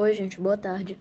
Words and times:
Oi, 0.00 0.14
gente, 0.14 0.40
boa 0.40 0.56
tarde. 0.56 0.96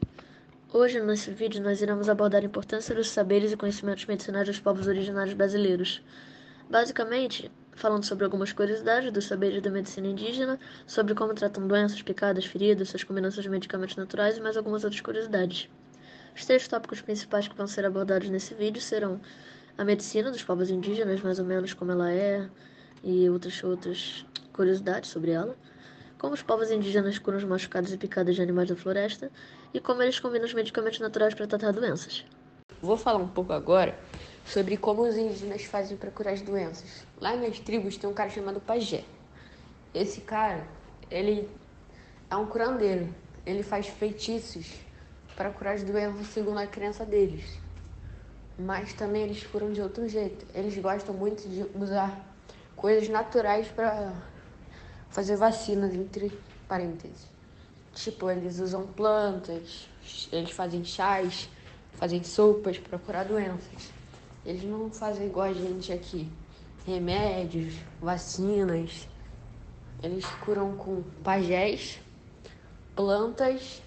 Hoje, 0.73 0.99
nesse 0.99 1.29
vídeo, 1.29 1.61
nós 1.61 1.83
iremos 1.83 2.09
abordar 2.09 2.42
a 2.42 2.46
importância 2.46 2.96
dos 2.96 3.12
saberes 3.12 3.52
e 3.52 3.56
conhecimentos 3.56 4.04
medicinais 4.08 4.47
dos 4.47 4.60
povos 4.60 4.88
originários 4.88 5.36
brasileiros. 5.36 6.02
Basicamente, 6.67 7.52
falando 7.75 8.05
sobre 8.05 8.25
algumas 8.25 8.52
curiosidades 8.52 9.12
dos 9.12 9.25
saberes 9.25 9.62
da 9.62 9.70
medicina 9.70 10.07
indígena, 10.07 10.60
sobre 10.88 11.13
como 11.13 11.36
tratam 11.36 11.68
doenças, 11.68 12.02
picadas, 12.02 12.47
feridas, 12.47 12.89
suas 12.89 13.04
combinações 13.04 13.44
de 13.44 13.52
medicamentos 13.52 13.96
naturais 13.96 14.36
e 14.36 14.41
mais 14.41 14.57
algumas 14.57 14.83
outras 14.83 14.99
curiosidades. 14.99 15.69
Os 16.36 16.43
três 16.43 16.68
tópicos 16.68 17.00
principais 17.00 17.48
que 17.48 17.55
vão 17.55 17.68
ser 17.68 17.86
abordados 17.86 18.32
nesse 18.32 18.55
vídeo 18.55 18.82
serão 18.82 19.21
a 19.77 19.86
medicina 19.86 20.32
dos 20.32 20.43
povos 20.43 20.71
indígenas, 20.71 21.21
mais 21.21 21.38
ou 21.38 21.45
menos 21.45 21.71
como 21.71 21.91
ela 21.91 22.11
é, 22.11 22.50
e 23.04 23.29
outras, 23.29 23.64
outras 23.64 24.25
curiosidades 24.52 25.11
sobre 25.11 25.29
ela 25.29 25.55
como 26.18 26.34
os 26.34 26.42
povos 26.42 26.72
indígenas 26.72 27.20
curam 27.20 27.38
os 27.38 27.44
machucados 27.44 27.94
e 27.94 27.98
picadas 27.98 28.36
de 28.36 28.42
animais 28.42 28.70
da 28.70 28.76
floresta 28.76 29.32
e 29.74 29.80
como 29.80 30.02
eles 30.02 30.20
combinam 30.20 30.46
os 30.46 30.54
medicamentos 30.54 31.00
naturais 31.00 31.34
para 31.34 31.48
tratar 31.48 31.71
doenças. 31.71 32.25
Vou 32.81 32.98
falar 32.98 33.20
um 33.20 33.27
pouco 33.27 33.53
agora 33.53 33.98
sobre 34.45 34.77
como 34.77 35.02
os 35.03 35.17
indígenas 35.17 35.63
fazem 35.66 35.98
para 35.98 36.09
curar 36.09 36.34
as 36.34 36.41
doenças. 36.41 37.05
Lá 37.20 37.35
nas 37.35 37.59
tribos 37.59 37.98
tem 37.98 38.09
um 38.09 38.13
cara 38.13 38.30
chamado 38.30 38.59
Pajé. 38.59 39.03
Esse 39.94 40.22
cara, 40.22 40.67
ele 41.09 41.49
é 42.30 42.36
um 42.36 42.45
curandeiro. 42.45 43.13
Ele 43.45 43.63
faz 43.63 43.88
feitiços 43.88 44.67
para 45.36 45.49
curar 45.49 45.75
as 45.75 45.84
doenças 45.84 46.27
segundo 46.27 46.59
a 46.59 46.67
crença 46.67 47.05
deles. 47.05 47.59
Mas 48.58 48.94
também 48.94 49.23
eles 49.23 49.44
curam 49.45 49.72
de 49.72 49.81
outro 49.81 50.08
jeito. 50.08 50.45
Eles 50.53 50.77
gostam 50.77 51.13
muito 51.13 51.47
de 51.47 51.66
usar 51.77 52.25
coisas 52.75 53.08
naturais 53.09 53.67
para 53.67 54.13
fazer 55.17 55.35
vacinas, 55.35 55.95
entre 55.95 56.31
parênteses. 56.67 57.25
Tipo, 57.95 58.30
eles 58.30 58.59
usam 58.59 58.85
plantas, 58.85 59.89
eles 60.31 60.52
fazem 60.52 60.85
chás, 60.85 61.49
fazem 61.94 62.23
sopas 62.23 62.78
para 62.78 63.00
curar 63.00 63.25
doenças. 63.25 63.91
Eles 64.45 64.64
não 64.64 64.91
fazem 64.91 65.25
igual 65.25 65.47
a 65.47 65.53
gente 65.53 65.91
aqui, 65.91 66.31
remédios, 66.86 67.73
vacinas. 68.00 69.08
Eles 70.03 70.23
curam 70.45 70.78
com 70.78 71.02
pajés, 71.23 72.00
plantas, 72.95 73.81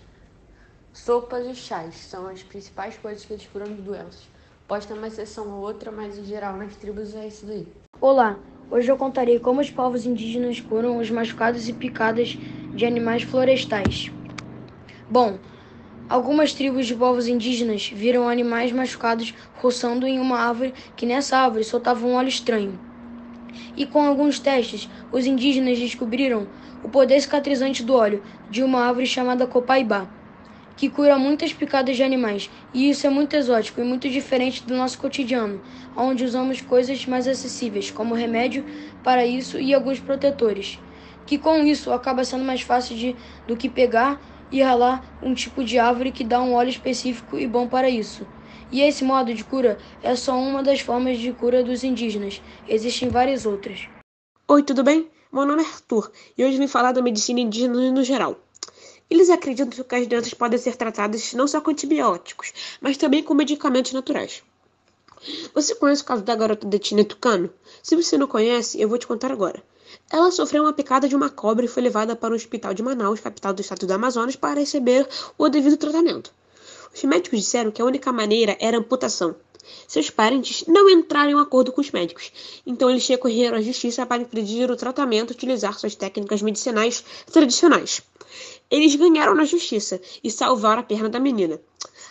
sopas 0.92 1.46
e 1.46 1.54
chás. 1.54 1.94
São 1.94 2.26
as 2.26 2.42
principais 2.42 2.98
coisas 2.98 3.24
que 3.24 3.34
eles 3.34 3.46
curam 3.46 3.72
de 3.72 3.80
doenças. 3.80 4.26
Pode 4.66 4.84
ter 4.84 4.94
uma 4.94 5.06
exceção 5.06 5.48
ou 5.48 5.60
outra, 5.60 5.92
mas 5.92 6.18
em 6.18 6.24
geral 6.24 6.56
nas 6.56 6.74
tribos 6.74 7.14
é 7.14 7.28
isso 7.28 7.46
daí. 7.46 7.72
Olá, 8.00 8.36
Hoje 8.72 8.88
eu 8.88 8.96
contarei 8.96 9.40
como 9.40 9.60
os 9.60 9.68
povos 9.68 10.06
indígenas 10.06 10.60
curam 10.60 10.98
os 10.98 11.10
machucados 11.10 11.68
e 11.68 11.72
picadas 11.72 12.38
de 12.72 12.86
animais 12.86 13.24
florestais. 13.24 14.12
Bom, 15.10 15.40
algumas 16.08 16.54
tribos 16.54 16.86
de 16.86 16.94
povos 16.94 17.26
indígenas 17.26 17.88
viram 17.88 18.28
animais 18.28 18.70
machucados 18.70 19.34
roçando 19.56 20.06
em 20.06 20.20
uma 20.20 20.38
árvore 20.38 20.72
que 20.94 21.04
nessa 21.04 21.38
árvore 21.38 21.64
soltava 21.64 22.06
um 22.06 22.14
óleo 22.14 22.28
estranho. 22.28 22.78
E 23.76 23.84
com 23.84 24.02
alguns 24.02 24.38
testes, 24.38 24.88
os 25.10 25.26
indígenas 25.26 25.76
descobriram 25.76 26.46
o 26.84 26.88
poder 26.88 27.20
cicatrizante 27.20 27.82
do 27.82 27.94
óleo 27.94 28.22
de 28.48 28.62
uma 28.62 28.86
árvore 28.86 29.06
chamada 29.06 29.48
copaibá 29.48 30.06
que 30.76 30.88
cura 30.88 31.18
muitas 31.18 31.52
picadas 31.52 31.96
de 31.96 32.02
animais, 32.02 32.50
e 32.72 32.88
isso 32.88 33.06
é 33.06 33.10
muito 33.10 33.34
exótico 33.36 33.80
e 33.80 33.84
muito 33.84 34.08
diferente 34.08 34.64
do 34.64 34.76
nosso 34.76 34.98
cotidiano, 34.98 35.60
onde 35.96 36.24
usamos 36.24 36.60
coisas 36.60 37.04
mais 37.06 37.28
acessíveis, 37.28 37.90
como 37.90 38.14
remédio 38.14 38.64
para 39.02 39.26
isso 39.26 39.58
e 39.58 39.74
alguns 39.74 40.00
protetores, 40.00 40.78
que 41.26 41.38
com 41.38 41.64
isso 41.64 41.92
acaba 41.92 42.24
sendo 42.24 42.44
mais 42.44 42.62
fácil 42.62 42.96
de, 42.96 43.14
do 43.46 43.56
que 43.56 43.68
pegar 43.68 44.20
e 44.50 44.62
ralar 44.62 45.04
um 45.22 45.34
tipo 45.34 45.62
de 45.62 45.78
árvore 45.78 46.12
que 46.12 46.24
dá 46.24 46.40
um 46.40 46.54
óleo 46.54 46.70
específico 46.70 47.38
e 47.38 47.46
bom 47.46 47.68
para 47.68 47.88
isso. 47.88 48.26
E 48.72 48.80
esse 48.80 49.04
modo 49.04 49.34
de 49.34 49.44
cura 49.44 49.78
é 50.02 50.14
só 50.14 50.38
uma 50.38 50.62
das 50.62 50.80
formas 50.80 51.18
de 51.18 51.32
cura 51.32 51.62
dos 51.62 51.82
indígenas, 51.82 52.40
existem 52.68 53.08
várias 53.08 53.44
outras. 53.44 53.88
Oi, 54.48 54.62
tudo 54.62 54.82
bem? 54.82 55.08
Meu 55.32 55.46
nome 55.46 55.62
é 55.62 55.66
Arthur 55.66 56.10
e 56.36 56.44
hoje 56.44 56.58
vim 56.58 56.66
falar 56.66 56.90
da 56.90 57.00
medicina 57.02 57.38
indígena 57.38 57.92
no 57.92 58.02
geral. 58.02 58.36
Eles 59.10 59.28
acreditam 59.28 59.84
que 59.84 59.94
as 59.94 60.06
doenças 60.06 60.32
podem 60.32 60.58
ser 60.58 60.76
tratadas 60.76 61.34
não 61.34 61.48
só 61.48 61.60
com 61.60 61.72
antibióticos, 61.72 62.52
mas 62.80 62.96
também 62.96 63.22
com 63.24 63.34
medicamentos 63.34 63.92
naturais. 63.92 64.42
Você 65.52 65.74
conhece 65.74 66.02
o 66.02 66.04
caso 66.04 66.22
da 66.22 66.34
garota 66.34 66.66
detina 66.66 67.04
Tucano? 67.04 67.50
Se 67.82 67.96
você 67.96 68.16
não 68.16 68.28
conhece, 68.28 68.80
eu 68.80 68.88
vou 68.88 68.96
te 68.96 69.06
contar 69.06 69.32
agora. 69.32 69.62
Ela 70.10 70.30
sofreu 70.30 70.62
uma 70.62 70.72
picada 70.72 71.08
de 71.08 71.16
uma 71.16 71.28
cobra 71.28 71.64
e 71.64 71.68
foi 71.68 71.82
levada 71.82 72.14
para 72.14 72.32
o 72.32 72.36
hospital 72.36 72.72
de 72.72 72.82
Manaus, 72.82 73.20
capital 73.20 73.52
do 73.52 73.60
estado 73.60 73.86
do 73.86 73.92
Amazonas, 73.92 74.36
para 74.36 74.60
receber 74.60 75.06
o 75.36 75.48
devido 75.48 75.76
tratamento. 75.76 76.32
Os 76.94 77.02
médicos 77.04 77.40
disseram 77.40 77.70
que 77.70 77.82
a 77.82 77.84
única 77.84 78.12
maneira 78.12 78.56
era 78.60 78.78
amputação. 78.78 79.34
Seus 79.86 80.10
parentes 80.10 80.64
não 80.66 80.88
entraram 80.88 81.30
em 81.30 81.40
acordo 81.40 81.72
com 81.72 81.80
os 81.80 81.90
médicos, 81.90 82.32
então 82.66 82.90
eles 82.90 83.06
recorreram 83.06 83.56
à 83.56 83.60
justiça 83.60 84.06
para 84.06 84.22
impedir 84.22 84.70
o 84.70 84.76
tratamento 84.76 85.32
e 85.32 85.34
utilizar 85.34 85.78
suas 85.78 85.94
técnicas 85.94 86.42
medicinais 86.42 87.04
tradicionais. 87.30 88.02
Eles 88.70 88.94
ganharam 88.94 89.34
na 89.34 89.44
justiça 89.44 90.00
e 90.22 90.30
salvaram 90.30 90.80
a 90.80 90.84
perna 90.84 91.08
da 91.08 91.18
menina. 91.18 91.60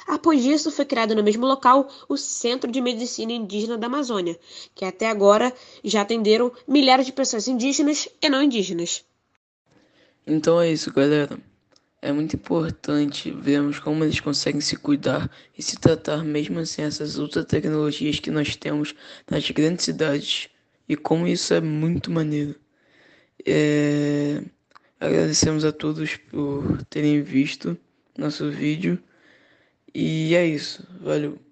Após 0.07 0.43
isso, 0.43 0.71
foi 0.71 0.85
criado 0.85 1.15
no 1.15 1.23
mesmo 1.23 1.45
local 1.45 1.87
o 2.09 2.17
Centro 2.17 2.71
de 2.71 2.81
Medicina 2.81 3.31
Indígena 3.31 3.77
da 3.77 3.87
Amazônia, 3.87 4.37
que 4.73 4.83
até 4.83 5.07
agora 5.07 5.53
já 5.83 6.01
atenderam 6.01 6.51
milhares 6.67 7.05
de 7.05 7.13
pessoas 7.13 7.47
indígenas 7.47 8.09
e 8.21 8.27
não 8.27 8.41
indígenas. 8.41 9.05
Então 10.25 10.59
é 10.59 10.71
isso, 10.71 10.91
galera. 10.91 11.39
É 12.01 12.11
muito 12.11 12.35
importante 12.35 13.31
vermos 13.31 13.79
como 13.79 14.03
eles 14.03 14.19
conseguem 14.19 14.61
se 14.61 14.77
cuidar 14.77 15.29
e 15.57 15.61
se 15.61 15.77
tratar 15.77 16.23
mesmo 16.23 16.65
sem 16.65 16.85
essas 16.85 17.19
outras 17.19 17.45
tecnologias 17.45 18.19
que 18.19 18.31
nós 18.31 18.55
temos 18.55 18.95
nas 19.29 19.49
grandes 19.51 19.85
cidades 19.85 20.49
e 20.87 20.95
como 20.95 21.27
isso 21.27 21.53
é 21.53 21.59
muito 21.61 22.09
maneiro. 22.09 22.55
É... 23.45 24.41
Agradecemos 24.99 25.63
a 25.65 25.71
todos 25.71 26.15
por 26.15 26.83
terem 26.85 27.21
visto 27.21 27.77
nosso 28.17 28.49
vídeo. 28.51 29.01
E 29.93 30.35
é 30.35 30.45
isso. 30.45 30.85
Valeu. 31.01 31.48